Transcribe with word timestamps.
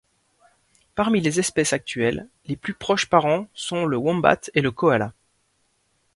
Parmi 0.95 1.21
les 1.21 1.37
espèces 1.39 1.73
actuelles, 1.73 2.27
les 2.47 2.55
plus 2.55 2.73
proches 2.73 3.05
parents 3.07 3.47
sont 3.53 3.85
le 3.85 3.97
wombat 3.97 4.39
et 4.55 4.61
le 4.61 4.71
koala. 4.71 5.13